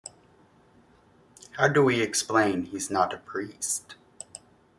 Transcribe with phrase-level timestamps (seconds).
[1.59, 3.97] ';'How do we explain he's not a priest?